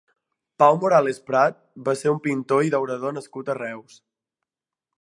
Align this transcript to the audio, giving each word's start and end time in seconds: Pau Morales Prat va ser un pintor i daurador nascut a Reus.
Pau 0.61 0.77
Morales 0.83 1.19
Prat 1.31 1.59
va 1.89 1.95
ser 1.99 2.13
un 2.13 2.19
pintor 2.29 2.65
i 2.69 2.73
daurador 2.77 3.17
nascut 3.19 3.53
a 3.53 3.57
Reus. 3.61 4.01